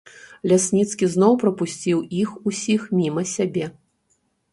[0.51, 3.65] Лясніцкі зноў прапусціў іх усіх міма сябе.